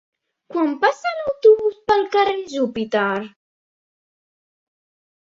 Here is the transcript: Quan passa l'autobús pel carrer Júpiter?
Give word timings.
Quan 0.53 0.71
passa 0.85 1.11
l'autobús 1.17 1.75
pel 1.91 2.01
carrer 2.15 2.37
Júpiter? 2.53 3.21